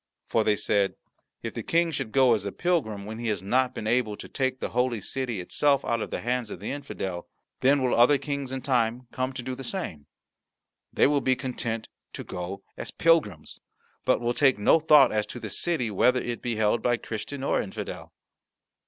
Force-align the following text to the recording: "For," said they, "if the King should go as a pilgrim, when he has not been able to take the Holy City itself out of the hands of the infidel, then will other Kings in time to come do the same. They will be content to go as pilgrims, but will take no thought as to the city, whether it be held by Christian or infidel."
"For," 0.29 0.43
said 0.57 0.95
they, 1.43 1.47
"if 1.49 1.53
the 1.53 1.61
King 1.61 1.91
should 1.91 2.11
go 2.11 2.33
as 2.33 2.43
a 2.43 2.51
pilgrim, 2.51 3.05
when 3.05 3.19
he 3.19 3.27
has 3.27 3.43
not 3.43 3.75
been 3.75 3.85
able 3.85 4.17
to 4.17 4.27
take 4.27 4.59
the 4.59 4.69
Holy 4.69 4.99
City 4.99 5.39
itself 5.39 5.85
out 5.85 6.01
of 6.01 6.09
the 6.09 6.21
hands 6.21 6.49
of 6.49 6.59
the 6.59 6.71
infidel, 6.71 7.27
then 7.59 7.83
will 7.83 7.93
other 7.93 8.17
Kings 8.17 8.51
in 8.51 8.63
time 8.63 9.01
to 9.01 9.05
come 9.11 9.31
do 9.31 9.53
the 9.53 9.63
same. 9.63 10.07
They 10.91 11.05
will 11.05 11.21
be 11.21 11.35
content 11.35 11.87
to 12.13 12.23
go 12.23 12.63
as 12.77 12.89
pilgrims, 12.89 13.59
but 14.03 14.19
will 14.19 14.33
take 14.33 14.57
no 14.57 14.79
thought 14.79 15.11
as 15.11 15.27
to 15.27 15.39
the 15.39 15.51
city, 15.51 15.91
whether 15.91 16.19
it 16.19 16.41
be 16.41 16.55
held 16.55 16.81
by 16.81 16.97
Christian 16.97 17.43
or 17.43 17.61
infidel." 17.61 18.11